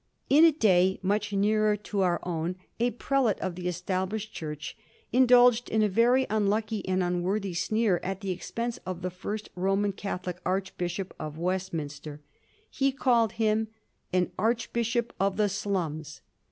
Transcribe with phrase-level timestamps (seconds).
[0.31, 4.75] In a day much nearer to our own a prelate of the Established Church
[5.13, 9.91] indulged in a very unliicky and unworthy sneer at the expense of the first Roman
[9.91, 12.19] Catholic Archbishop of Westminster.
[12.71, 13.67] He called him
[14.11, 16.21] an "Archbishop of the slums."